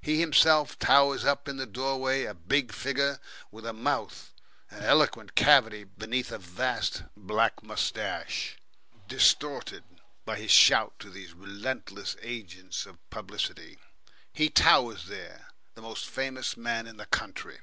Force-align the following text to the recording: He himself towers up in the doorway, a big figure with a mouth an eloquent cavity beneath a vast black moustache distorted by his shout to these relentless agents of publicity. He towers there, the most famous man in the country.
He 0.00 0.20
himself 0.20 0.78
towers 0.78 1.26
up 1.26 1.48
in 1.50 1.58
the 1.58 1.66
doorway, 1.66 2.24
a 2.24 2.32
big 2.32 2.72
figure 2.72 3.20
with 3.50 3.66
a 3.66 3.74
mouth 3.74 4.32
an 4.70 4.82
eloquent 4.82 5.34
cavity 5.34 5.84
beneath 5.84 6.32
a 6.32 6.38
vast 6.38 7.02
black 7.14 7.62
moustache 7.62 8.56
distorted 9.06 9.84
by 10.24 10.36
his 10.38 10.50
shout 10.50 10.98
to 11.00 11.10
these 11.10 11.34
relentless 11.34 12.16
agents 12.22 12.86
of 12.86 12.96
publicity. 13.10 13.78
He 14.32 14.48
towers 14.48 15.08
there, 15.08 15.48
the 15.74 15.82
most 15.82 16.06
famous 16.08 16.56
man 16.56 16.86
in 16.86 16.96
the 16.96 17.04
country. 17.04 17.60